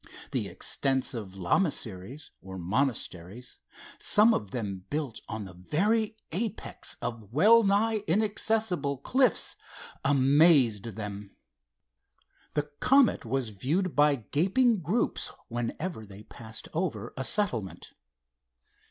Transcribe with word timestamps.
The 0.31 0.47
extensive 0.47 1.35
lamaseries, 1.35 2.31
or 2.41 2.57
monasteries, 2.57 3.59
some 3.99 4.33
of 4.33 4.49
them 4.49 4.83
built 4.89 5.21
on 5.29 5.45
the 5.45 5.53
very 5.53 6.17
apex 6.31 6.95
of 7.03 7.31
well 7.31 7.61
nigh 7.61 7.97
inaccessible 8.07 8.97
cliffs, 8.97 9.55
amazed 10.03 10.85
them. 10.95 11.35
The 12.55 12.63
Comet 12.79 13.25
was 13.25 13.49
viewed 13.49 13.95
by 13.95 14.15
gaping 14.15 14.79
groups 14.81 15.29
whenever 15.49 16.03
they 16.03 16.23
passed 16.23 16.67
over 16.73 17.13
a 17.15 17.23
settlement. 17.23 17.91